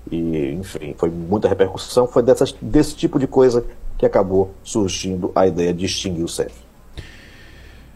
e, 0.10 0.51
enfim, 0.53 0.96
foi 0.98 1.10
muita 1.10 1.48
repercussão. 1.48 2.08
Foi 2.08 2.24
dessas, 2.24 2.55
desse 2.62 2.96
tipo 2.96 3.20
de 3.20 3.27
coisa 3.27 3.63
que 3.98 4.05
acabou 4.05 4.53
surgindo 4.63 5.31
a 5.36 5.46
ideia 5.46 5.74
de 5.74 5.86
extinguir 5.86 6.24
o 6.24 6.27
CEF. 6.27 6.53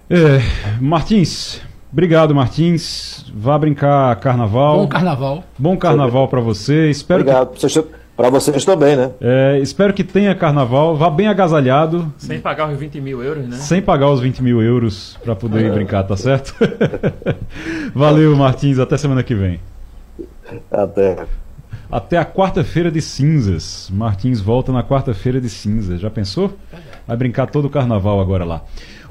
É, 0.10 0.40
Martins, 0.80 1.62
obrigado, 1.92 2.36
Martins. 2.36 3.26
Vá 3.34 3.58
brincar 3.58 4.16
carnaval. 4.20 4.82
Bom 4.82 4.88
carnaval. 4.88 5.44
Bom 5.58 5.78
carnaval 5.78 6.28
para 6.28 6.42
você. 6.42 6.90
Espero 6.90 7.22
obrigado. 7.22 7.58
Que... 7.58 8.06
Para 8.16 8.30
vocês 8.30 8.64
também, 8.64 8.96
né? 8.96 9.12
É, 9.20 9.60
espero 9.60 9.94
que 9.94 10.02
tenha 10.02 10.34
carnaval, 10.34 10.96
vá 10.96 11.10
bem 11.10 11.28
agasalhado. 11.28 12.14
Sem 12.18 12.40
pagar 12.40 12.72
os 12.72 12.80
20 12.80 13.02
mil 13.02 13.22
euros, 13.22 13.46
né? 13.46 13.58
Sem 13.58 13.82
pagar 13.82 14.10
os 14.10 14.22
20 14.22 14.42
mil 14.42 14.62
euros 14.62 15.18
para 15.22 15.36
poder 15.36 15.66
é. 15.66 15.70
brincar, 15.70 16.04
tá 16.04 16.16
certo? 16.16 16.56
Valeu, 17.94 18.34
Martins. 18.38 18.80
Até 18.80 18.96
semana 18.98 19.22
que 19.22 19.36
vem. 19.36 19.60
Até. 20.72 21.26
Até 21.92 22.18
a 22.18 22.26
quarta-feira 22.26 22.92
de 22.92 23.02
cinzas. 23.02 23.90
Martins 23.94 24.40
volta 24.40 24.72
na 24.72 24.84
quarta-feira 24.84 25.40
de 25.40 25.50
cinzas. 25.50 26.00
Já 26.00 26.10
pensou? 26.10 26.58
Vai 27.08 27.16
brincar 27.16 27.48
todo 27.48 27.66
o 27.66 27.70
carnaval 27.70 28.20
agora 28.20 28.44
lá. 28.44 28.64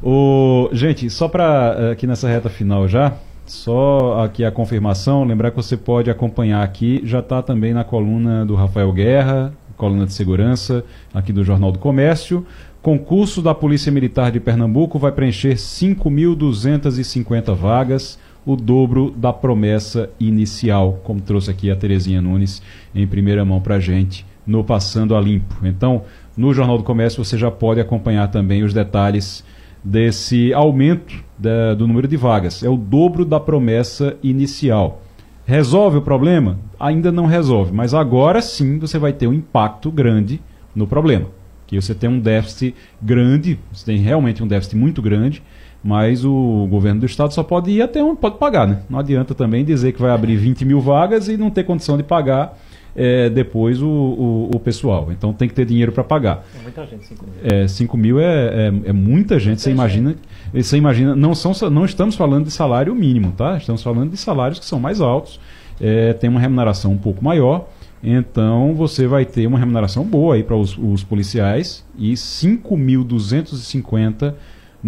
O... 0.03 0.69
Gente, 0.73 1.09
só 1.09 1.29
para 1.29 1.77
eh, 1.79 1.93
aqui 1.93 2.07
nessa 2.07 2.29
reta 2.29 2.51
final 2.51 2.89
já, 2.89 3.13
só 3.47 4.25
aqui 4.25 4.45
a 4.45 4.51
confirmação, 4.51 5.25
lembrar 5.25 5.51
que 5.51 5.57
você 5.57 5.77
pode 5.77 6.11
acompanhar 6.11 6.63
aqui, 6.63 7.01
já 7.05 7.21
está 7.21 7.43
também 7.43 7.73
na 7.73 7.85
coluna 7.85 8.45
do 8.45 8.55
Rafael 8.55 8.93
Guerra, 8.93 9.53
coluna 9.77 10.07
de 10.07 10.13
segurança, 10.13 10.85
aqui 11.13 11.33
do 11.33 11.45
Jornal 11.45 11.73
do 11.73 11.79
Comércio. 11.79 12.47
Concurso 12.83 13.41
da 13.41 13.55
Polícia 13.55 13.91
Militar 13.91 14.31
de 14.31 14.41
Pernambuco 14.41 14.99
vai 14.99 15.11
preencher 15.11 15.55
5.250 15.55 17.55
vagas 17.55 18.19
o 18.47 18.57
dobro 18.57 19.11
da 19.17 19.33
promessa 19.33 20.11
inicial, 20.21 21.01
como 21.05 21.21
trouxe 21.21 21.51
aqui 21.51 21.71
a 21.71 21.77
Terezinha 21.77 22.21
Nunes 22.21 22.63
em 22.95 23.07
primeira 23.07 23.45
mão 23.45 23.61
para 23.61 23.77
a 23.77 23.81
gente 23.81 24.27
no 24.47 24.63
Passando 24.63 25.17
a 25.17 25.21
Limpo. 25.21 25.55
Então, 25.67 26.03
no 26.37 26.53
Jornal 26.53 26.77
do 26.77 26.85
Comércio 26.85 27.25
você 27.25 27.39
já 27.39 27.51
pode 27.51 27.81
acompanhar 27.81 28.29
também 28.29 28.63
os 28.63 28.75
detalhes 28.75 29.45
desse 29.83 30.53
aumento 30.53 31.23
da, 31.39 31.75
do 31.75 31.87
número 31.87 32.09
de 32.09 32.17
vagas. 32.17 32.63
É 32.63 32.69
o 32.69 32.77
dobro 32.77 33.25
da 33.25 33.41
promessa 33.41 34.17
inicial. 34.23 35.03
Resolve 35.47 35.99
o 35.99 36.03
problema? 36.03 36.59
Ainda 36.81 37.13
não 37.13 37.27
resolve, 37.27 37.73
mas 37.73 37.93
agora 37.93 38.41
sim 38.41 38.79
você 38.79 38.99
vai 38.99 39.13
ter 39.13 39.27
um 39.27 39.33
impacto 39.33 39.91
grande 39.91 40.41
no 40.75 40.87
problema. 40.87 41.27
Que 41.67 41.81
você 41.81 41.95
tem 41.95 42.09
um 42.09 42.19
déficit 42.19 42.75
grande, 43.01 43.59
você 43.73 43.85
tem 43.87 43.99
realmente 43.99 44.43
um 44.43 44.47
déficit 44.47 44.77
muito 44.77 45.03
grande 45.03 45.43
mas 45.85 46.25
o 46.25 46.67
governo 46.71 47.01
do 47.01 47.07
estado 47.07 47.35
só 47.35 47.43
pode 47.43 47.71
ir 47.71 47.83
até 47.83 48.03
onde 48.03 48.19
pode 48.19 48.39
pagar, 48.39 48.67
né? 48.67 48.81
Não 48.89 48.99
adianta 48.99 49.35
também 49.35 49.63
dizer 49.63 49.93
que 49.93 50.01
vai 50.01 50.11
abrir 50.11 50.35
20 50.37 50.65
mil 50.65 50.81
vagas 50.81 51.29
e 51.29 51.37
não 51.37 51.51
ter 51.51 51.65
condição 51.65 51.99
de 51.99 52.03
pagar 52.03 52.59
é, 52.97 53.29
depois 53.29 53.83
o, 53.83 53.89
o, 53.89 54.51
o, 54.55 54.61
pessoal. 54.61 55.13
Então 55.13 55.35
tem 55.35 55.47
que 55.47 55.55
ter 55.55 55.67
dinheiro 55.67 55.93
para 55.93 56.03
pagar. 56.03 56.43
É 56.59 56.63
muita 56.63 56.87
gente, 56.87 57.05
5 57.07 57.27
mil. 57.27 57.35
É, 57.43 57.69
5 57.69 57.97
mil 57.99 58.19
é, 58.19 58.25
é, 58.25 58.73
é 58.87 58.95
muita 58.95 59.39
gente, 59.39 59.61
você 59.61 59.71
imagina. 59.71 60.17
Você 60.55 60.79
imagina, 60.79 61.15
não, 61.15 61.35
são, 61.35 61.53
não 61.69 61.85
estamos 61.85 62.15
falando 62.15 62.47
de 62.47 62.51
salário 62.51 62.95
mínimo, 62.95 63.33
tá? 63.33 63.59
Estamos 63.59 63.83
falando 63.83 64.11
de 64.11 64.17
salários 64.17 64.59
que 64.59 64.65
são 64.65 64.81
mais 64.81 65.03
altos, 65.03 65.39
é, 65.81 66.15
tem 66.15 66.31
uma 66.31 66.41
remuneração 66.41 66.93
um 66.93 66.99
pouco 66.99 67.23
maior 67.23 67.69
Então 68.01 68.75
você 68.75 69.07
vai 69.09 69.27
ter 69.27 69.47
uma 69.47 69.59
remuneração 69.59 70.05
boa 70.05 70.37
aí 70.37 70.45
para 70.45 70.57
os, 70.57 70.79
os 70.79 71.05
policiais 71.05 71.85
e 71.99 72.15
5.250 72.15 74.33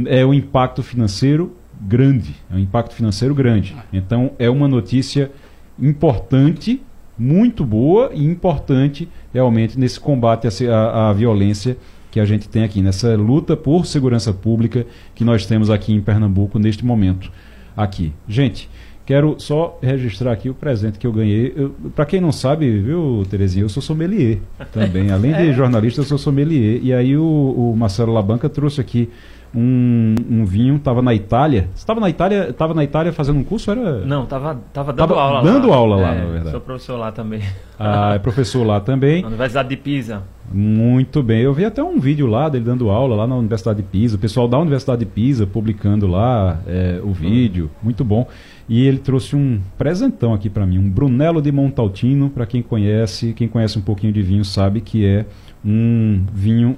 é 0.07 0.25
o 0.25 0.35
impacto 0.35 0.83
financeiro 0.83 1.57
grande, 1.81 2.35
é 2.51 2.55
um 2.55 2.59
impacto 2.59 2.95
financeiro 2.95 3.35
grande. 3.35 3.77
Então 3.93 4.33
é 4.39 4.51
uma 4.51 4.69
notícia 4.69 5.31
importante, 5.79 6.83
muito 7.19 7.65
boa 7.65 8.11
e 8.13 8.25
importante 8.25 9.09
realmente 9.33 9.79
nesse 9.79 9.99
combate 9.99 10.49
à, 10.69 11.09
à 11.09 11.13
violência 11.13 11.77
que 12.11 12.21
a 12.21 12.25
gente 12.25 12.49
tem 12.49 12.65
aqui, 12.65 12.81
nessa 12.83 13.15
luta 13.17 13.57
por 13.57 13.87
segurança 13.87 14.33
pública 14.33 14.87
que 15.15 15.25
nós 15.25 15.47
temos 15.47 15.71
aqui 15.71 15.93
em 15.93 16.01
Pernambuco 16.01 16.59
neste 16.59 16.85
momento. 16.85 17.31
Aqui. 17.77 18.13
Gente, 18.27 18.71
Quero 19.07 19.37
só 19.39 19.79
registrar 19.81 20.33
aqui 20.33 20.51
o 20.51 20.55
presente 20.55 20.99
que 20.99 21.07
eu 21.07 21.13
ganhei. 21.13 21.55
Para 21.95 22.05
quem 22.05 22.21
não 22.21 22.33
sabe, 22.33 22.81
viu, 22.81 23.25
Terezinha, 23.31 23.65
eu 23.65 23.69
sou 23.69 23.81
sommelier 23.81 24.41
também. 24.73 25.13
Além 25.13 25.33
de 25.33 25.47
é. 25.51 25.53
jornalista, 25.53 26.01
eu 26.01 26.05
sou 26.05 26.19
sommelier. 26.19 26.81
E 26.83 26.93
aí 26.93 27.17
o, 27.17 27.23
o 27.23 27.77
Marcelo 27.77 28.13
Labanca 28.13 28.49
trouxe 28.49 28.81
aqui 28.81 29.09
um, 29.55 30.15
um 30.29 30.45
vinho, 30.45 30.77
estava 30.77 31.01
na 31.01 31.15
Itália. 31.15 31.69
Você 31.75 31.81
estava 31.81 32.01
na 32.01 32.11
Itália, 32.11 32.51
estava 32.51 32.75
na 32.75 32.85
Itália 32.85 33.13
fazendo 33.13 33.39
um 33.39 33.45
curso? 33.45 33.71
Era... 33.71 34.01
Não, 34.05 34.25
estava 34.25 34.61
tava 34.73 34.93
dando 34.93 35.09
tava 35.09 35.21
aula 35.21 35.43
dando 35.43 35.69
lá. 35.69 35.77
aula 35.77 35.97
lá, 35.97 36.15
é, 36.15 36.19
na 36.19 36.27
verdade. 36.27 36.51
Sou 36.51 36.61
professor 36.61 36.97
lá 36.97 37.13
também. 37.13 37.43
Ah, 37.79 38.15
é 38.15 38.19
professor 38.21 38.67
lá 38.67 38.81
também. 38.81 39.23
Na 39.23 39.29
Universidade 39.29 39.69
de 39.69 39.77
Pisa. 39.77 40.23
Muito 40.53 41.23
bem. 41.23 41.41
Eu 41.41 41.53
vi 41.53 41.65
até 41.65 41.83
um 41.83 41.99
vídeo 41.99 42.27
lá 42.27 42.49
dele 42.49 42.65
dando 42.65 42.91
aula 42.91 43.17
lá 43.17 43.27
na 43.27 43.37
Universidade 43.37 43.83
de 43.83 43.89
Pisa. 43.89 44.17
O 44.17 44.19
pessoal 44.19 44.47
da 44.47 44.59
Universidade 44.59 45.01
de 45.01 45.07
Pisa 45.07 45.47
publicando 45.47 46.07
lá 46.07 46.61
é, 46.67 47.01
o 47.03 47.13
vídeo. 47.13 47.71
Muito 47.83 48.05
bom. 48.05 48.29
E 48.69 48.87
ele 48.87 48.99
trouxe 48.99 49.37
um 49.37 49.61
presentão 49.79 50.35
aqui 50.35 50.51
para 50.51 50.67
mim, 50.67 50.79
um 50.79 50.91
Brunello 50.91 51.41
de 51.41 51.53
Montaltino, 51.53 52.31
para 52.31 52.45
quem 52.47 52.63
conhece, 52.63 53.33
quem 53.33 53.47
conhece 53.47 53.79
um 53.79 53.83
pouquinho 53.83 54.13
de 54.13 54.23
vinho 54.23 54.45
sabe 54.45 54.81
que 54.81 55.07
é 55.07 55.25
um 55.65 56.25
vinho 56.33 56.77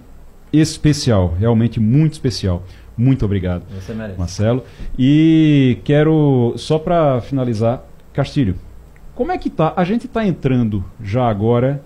especial, 0.52 1.34
realmente 1.38 1.80
muito 1.80 2.14
especial. 2.14 2.62
Muito 2.96 3.24
obrigado, 3.24 3.62
Você 3.80 3.94
merece. 3.94 4.18
Marcelo. 4.18 4.64
E 4.98 5.78
quero 5.84 6.54
só 6.56 6.80
para 6.80 7.20
finalizar, 7.20 7.84
Castilho, 8.12 8.56
como 9.14 9.30
é 9.30 9.38
que 9.38 9.48
tá? 9.48 9.72
A 9.76 9.84
gente 9.84 10.06
está 10.06 10.26
entrando 10.26 10.84
já 11.02 11.28
agora 11.28 11.80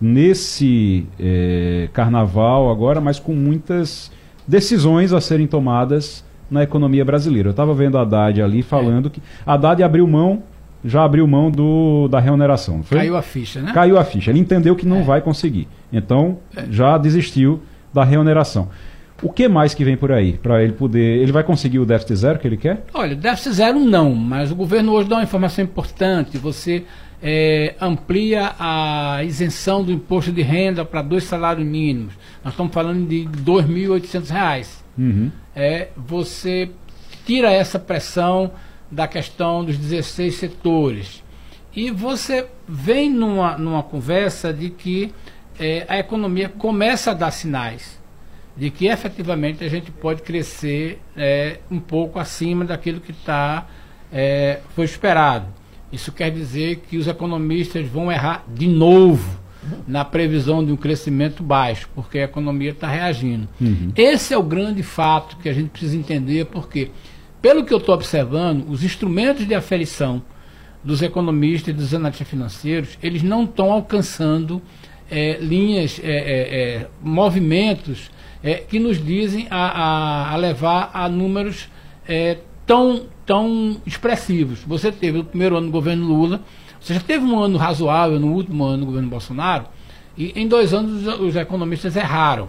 nesse 0.00 1.06
é, 1.18 1.88
carnaval 1.92 2.70
agora, 2.70 3.00
mas 3.00 3.18
com 3.18 3.34
muitas 3.34 4.10
decisões 4.46 5.12
a 5.12 5.20
serem 5.20 5.46
tomadas 5.46 6.24
na 6.50 6.62
economia 6.62 7.04
brasileira. 7.04 7.48
Eu 7.48 7.52
estava 7.52 7.72
vendo 7.72 7.96
a 7.96 8.02
Haddad 8.02 8.42
ali 8.42 8.62
falando 8.62 9.06
é. 9.06 9.10
que 9.10 9.22
a 9.46 9.54
Haddad 9.54 9.82
abriu 9.82 10.06
mão, 10.06 10.42
já 10.84 11.04
abriu 11.04 11.26
mão 11.26 11.50
do, 11.50 12.08
da 12.08 12.18
remuneração. 12.18 12.82
Foi? 12.82 12.98
Caiu 12.98 13.16
a 13.16 13.22
ficha, 13.22 13.60
né? 13.60 13.72
Caiu 13.72 13.98
a 13.98 14.04
ficha. 14.04 14.30
Ele 14.30 14.40
entendeu 14.40 14.74
que 14.74 14.86
não 14.86 14.98
é. 14.98 15.02
vai 15.02 15.20
conseguir. 15.20 15.68
Então, 15.92 16.38
é. 16.56 16.64
já 16.70 16.98
desistiu 16.98 17.60
da 17.92 18.04
remuneração. 18.04 18.68
O 19.22 19.30
que 19.30 19.48
mais 19.48 19.74
que 19.74 19.84
vem 19.84 19.96
por 19.96 20.12
aí 20.12 20.32
para 20.32 20.62
ele 20.62 20.72
poder. 20.72 21.18
Ele 21.18 21.30
vai 21.30 21.44
conseguir 21.44 21.78
o 21.78 21.84
déficit 21.84 22.16
zero 22.16 22.38
que 22.38 22.48
ele 22.48 22.56
quer? 22.56 22.84
Olha, 22.94 23.14
déficit 23.14 23.52
zero 23.52 23.78
não, 23.78 24.14
mas 24.14 24.50
o 24.50 24.54
governo 24.54 24.92
hoje 24.92 25.08
dá 25.08 25.16
uma 25.16 25.22
informação 25.22 25.62
importante. 25.62 26.38
Você 26.38 26.84
é, 27.22 27.74
amplia 27.80 28.54
a 28.58 29.22
isenção 29.22 29.84
do 29.84 29.92
imposto 29.92 30.32
de 30.32 30.42
renda 30.42 30.84
para 30.84 31.02
dois 31.02 31.24
salários 31.24 31.66
mínimos. 31.66 32.14
Nós 32.42 32.54
estamos 32.54 32.72
falando 32.72 33.06
de 33.06 33.24
R$ 33.24 33.30
2.800. 33.44 34.66
Uhum. 34.96 35.30
É, 35.54 35.88
você 35.96 36.70
tira 37.26 37.52
essa 37.52 37.78
pressão 37.78 38.52
da 38.90 39.06
questão 39.06 39.64
dos 39.64 39.76
16 39.76 40.34
setores. 40.34 41.22
E 41.74 41.90
você 41.90 42.46
vem 42.66 43.10
numa, 43.10 43.56
numa 43.56 43.82
conversa 43.82 44.52
de 44.52 44.70
que 44.70 45.12
é, 45.60 45.84
a 45.86 45.98
economia 45.98 46.48
começa 46.48 47.10
a 47.10 47.14
dar 47.14 47.30
sinais 47.30 48.00
de 48.56 48.70
que 48.70 48.86
efetivamente 48.86 49.62
a 49.62 49.68
gente 49.68 49.90
pode 49.90 50.22
crescer 50.22 51.00
é, 51.16 51.58
um 51.70 51.78
pouco 51.78 52.18
acima 52.18 52.64
daquilo 52.64 53.00
que 53.00 53.12
tá, 53.12 53.66
é, 54.12 54.60
foi 54.74 54.84
esperado. 54.84 55.46
Isso 55.92 56.10
quer 56.12 56.30
dizer 56.30 56.82
que 56.88 56.96
os 56.96 57.06
economistas 57.06 57.86
vão 57.86 58.10
errar 58.10 58.44
de 58.48 58.66
novo 58.66 59.38
na 59.86 60.04
previsão 60.04 60.64
de 60.64 60.72
um 60.72 60.76
crescimento 60.76 61.42
baixo, 61.42 61.88
porque 61.94 62.18
a 62.18 62.24
economia 62.24 62.70
está 62.70 62.88
reagindo. 62.88 63.48
Uhum. 63.60 63.92
Esse 63.94 64.32
é 64.32 64.38
o 64.38 64.42
grande 64.42 64.82
fato 64.82 65.36
que 65.36 65.48
a 65.48 65.52
gente 65.52 65.68
precisa 65.68 65.96
entender, 65.96 66.46
porque, 66.46 66.90
pelo 67.42 67.64
que 67.64 67.72
eu 67.72 67.78
estou 67.78 67.94
observando, 67.94 68.68
os 68.70 68.82
instrumentos 68.82 69.46
de 69.46 69.54
aferição 69.54 70.22
dos 70.82 71.02
economistas 71.02 71.68
e 71.68 71.76
dos 71.76 71.94
analistas 71.94 72.26
financeiros, 72.26 72.98
eles 73.02 73.22
não 73.22 73.44
estão 73.44 73.70
alcançando 73.70 74.62
é, 75.10 75.38
linhas, 75.40 76.00
é, 76.02 76.10
é, 76.10 76.58
é 76.82 76.88
movimentos 77.02 78.10
é, 78.42 78.54
que 78.54 78.78
nos 78.78 79.04
dizem 79.04 79.46
a, 79.50 79.56
a, 79.56 80.32
a, 80.32 80.36
levar 80.36 80.90
a 80.94 81.08
números 81.08 81.68
tão, 82.66 83.02
tão 83.24 83.80
expressivos. 83.86 84.60
Você 84.66 84.90
teve 84.90 85.18
o 85.18 85.24
primeiro 85.24 85.56
ano 85.56 85.66
do 85.66 85.72
governo 85.72 86.06
Lula, 86.06 86.42
você 86.80 86.94
já 86.94 87.00
teve 87.00 87.24
um 87.24 87.38
ano 87.38 87.58
razoável 87.58 88.18
no 88.18 88.32
último 88.32 88.64
ano 88.64 88.78
do 88.78 88.86
governo 88.86 89.08
Bolsonaro, 89.08 89.66
e 90.16 90.32
em 90.34 90.48
dois 90.48 90.74
anos 90.74 91.06
os, 91.06 91.20
os 91.20 91.36
economistas 91.36 91.94
erraram. 91.94 92.48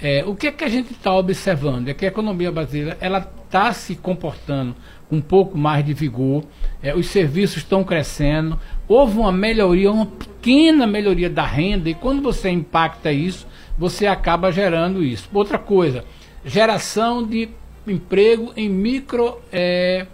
É, 0.00 0.24
o 0.24 0.34
que, 0.34 0.46
é 0.46 0.52
que 0.52 0.64
a 0.64 0.68
gente 0.68 0.92
está 0.92 1.12
observando? 1.12 1.88
É 1.88 1.94
que 1.94 2.04
a 2.04 2.08
economia 2.08 2.52
brasileira 2.52 2.96
ela 3.00 3.28
está 3.44 3.72
se 3.72 3.96
comportando 3.96 4.76
com 5.08 5.16
um 5.16 5.20
pouco 5.20 5.56
mais 5.56 5.84
de 5.84 5.94
vigor, 5.94 6.44
é, 6.82 6.94
os 6.94 7.06
serviços 7.06 7.58
estão 7.58 7.82
crescendo, 7.82 8.58
houve 8.86 9.18
uma 9.18 9.32
melhoria, 9.32 9.90
uma 9.90 10.06
pequena 10.06 10.86
melhoria 10.86 11.30
da 11.30 11.44
renda, 11.44 11.88
e 11.88 11.94
quando 11.94 12.22
você 12.22 12.50
impacta 12.50 13.10
isso, 13.10 13.46
você 13.76 14.06
acaba 14.06 14.52
gerando 14.52 15.02
isso. 15.02 15.28
Outra 15.32 15.58
coisa, 15.58 16.04
geração 16.44 17.26
de 17.26 17.48
emprego 17.86 18.52
em 18.54 18.68
micro, 18.68 19.38
é, 19.50 20.06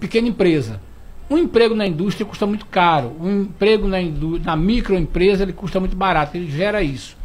pequena 0.00 0.28
empresa. 0.28 0.80
Um 1.28 1.38
emprego 1.38 1.74
na 1.74 1.86
indústria 1.86 2.26
custa 2.26 2.46
muito 2.46 2.66
caro, 2.66 3.14
um 3.20 3.42
emprego 3.42 3.86
na, 3.86 3.98
na 4.42 4.56
microempresa 4.56 5.44
ele 5.44 5.52
custa 5.52 5.78
muito 5.78 5.94
barato, 5.94 6.36
ele 6.36 6.50
gera 6.50 6.82
isso. 6.82 7.19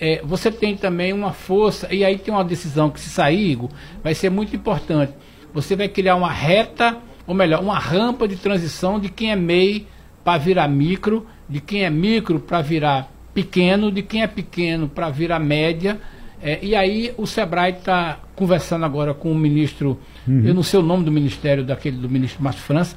É, 0.00 0.22
você 0.24 0.50
tem 0.50 0.76
também 0.76 1.12
uma 1.12 1.32
força, 1.32 1.92
e 1.92 2.02
aí 2.04 2.16
tem 2.16 2.32
uma 2.32 2.44
decisão 2.44 2.88
que 2.88 2.98
se 2.98 3.10
sair, 3.10 3.50
Igor, 3.50 3.68
vai 4.02 4.14
ser 4.14 4.30
muito 4.30 4.56
importante. 4.56 5.12
Você 5.52 5.76
vai 5.76 5.88
criar 5.88 6.16
uma 6.16 6.32
reta, 6.32 6.96
ou 7.26 7.34
melhor, 7.34 7.60
uma 7.60 7.78
rampa 7.78 8.26
de 8.26 8.36
transição 8.36 8.98
de 8.98 9.10
quem 9.10 9.30
é 9.30 9.36
MEI 9.36 9.86
para 10.24 10.38
virar 10.38 10.68
micro, 10.68 11.26
de 11.48 11.60
quem 11.60 11.84
é 11.84 11.90
micro 11.90 12.40
para 12.40 12.62
virar 12.62 13.12
pequeno, 13.34 13.92
de 13.92 14.02
quem 14.02 14.22
é 14.22 14.26
pequeno 14.26 14.88
para 14.88 15.10
virar 15.10 15.38
média. 15.38 16.00
É, 16.42 16.58
e 16.62 16.74
aí 16.74 17.12
o 17.18 17.26
Sebrae 17.26 17.72
está 17.72 18.20
conversando 18.34 18.86
agora 18.86 19.12
com 19.12 19.30
o 19.30 19.34
ministro, 19.34 20.00
uhum. 20.26 20.42
eu 20.46 20.54
não 20.54 20.62
sei 20.62 20.80
o 20.80 20.82
nome 20.82 21.04
do 21.04 21.12
ministério 21.12 21.62
daquele 21.62 21.98
do 21.98 22.08
ministro 22.08 22.42
Márcio 22.42 22.62
França, 22.62 22.96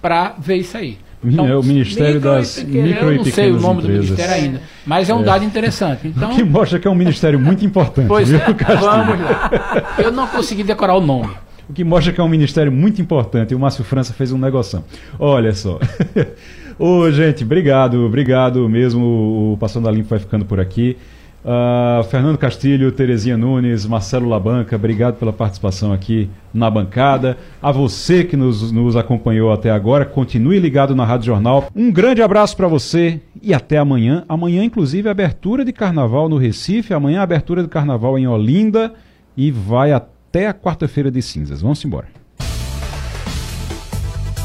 para 0.00 0.36
ver 0.38 0.56
isso 0.56 0.76
aí. 0.76 0.98
Então, 1.24 1.48
é 1.48 1.56
o 1.56 1.62
Ministério 1.62 2.14
micro 2.14 2.30
das 2.30 2.58
e 2.58 2.64
Micro 2.64 3.10
Eu 3.10 3.16
não 3.16 3.24
sei 3.24 3.50
o 3.50 3.60
nome 3.60 3.80
empresas. 3.80 3.82
do 3.82 4.12
ministério 4.12 4.34
ainda, 4.34 4.60
mas 4.84 5.08
é 5.08 5.14
um 5.14 5.20
é. 5.20 5.24
dado 5.24 5.44
interessante. 5.44 6.08
Então, 6.08 6.32
o 6.32 6.34
que 6.34 6.44
mostra 6.44 6.78
que 6.78 6.86
é 6.86 6.90
um 6.90 6.94
ministério 6.94 7.38
muito 7.38 7.64
importante. 7.64 8.08
Pois 8.08 8.28
viu, 8.28 8.38
é, 8.38 8.76
vamos 8.76 9.20
lá. 9.20 9.50
Eu 9.98 10.12
não 10.12 10.26
consegui 10.26 10.62
decorar 10.62 10.94
o 10.94 11.00
nome. 11.00 11.30
O 11.68 11.72
que 11.72 11.82
mostra 11.82 12.12
que 12.12 12.20
é 12.20 12.24
um 12.24 12.28
ministério 12.28 12.70
muito 12.70 13.00
importante. 13.00 13.52
E 13.52 13.54
o 13.54 13.58
Márcio 13.58 13.84
França 13.84 14.12
fez 14.12 14.32
um 14.32 14.38
negoção. 14.38 14.84
Olha 15.18 15.54
só. 15.54 15.78
Ô, 16.78 17.10
gente, 17.10 17.44
obrigado, 17.44 18.04
obrigado 18.04 18.68
mesmo. 18.68 19.52
O 19.52 19.56
Passando 19.58 19.88
a 19.88 19.92
Limpo 19.92 20.10
vai 20.10 20.18
ficando 20.18 20.44
por 20.44 20.60
aqui. 20.60 20.96
Uh, 21.44 22.02
Fernando 22.04 22.38
Castilho, 22.38 22.90
Terezinha 22.90 23.36
Nunes, 23.36 23.84
Marcelo 23.84 24.26
Labanca, 24.26 24.76
obrigado 24.76 25.16
pela 25.16 25.30
participação 25.30 25.92
aqui 25.92 26.30
na 26.54 26.70
bancada. 26.70 27.36
A 27.60 27.70
você 27.70 28.24
que 28.24 28.34
nos, 28.34 28.72
nos 28.72 28.96
acompanhou 28.96 29.52
até 29.52 29.70
agora, 29.70 30.06
continue 30.06 30.58
ligado 30.58 30.94
na 30.94 31.04
Rádio 31.04 31.26
Jornal. 31.26 31.68
Um 31.76 31.92
grande 31.92 32.22
abraço 32.22 32.56
para 32.56 32.66
você 32.66 33.20
e 33.42 33.52
até 33.52 33.76
amanhã. 33.76 34.24
Amanhã, 34.26 34.64
inclusive, 34.64 35.06
abertura 35.06 35.66
de 35.66 35.72
carnaval 35.72 36.30
no 36.30 36.38
Recife, 36.38 36.94
amanhã, 36.94 37.20
abertura 37.20 37.62
de 37.62 37.68
carnaval 37.68 38.18
em 38.18 38.26
Olinda 38.26 38.94
e 39.36 39.50
vai 39.50 39.92
até 39.92 40.46
a 40.46 40.54
quarta-feira 40.54 41.10
de 41.10 41.20
cinzas. 41.20 41.60
Vamos 41.60 41.84
embora. 41.84 42.23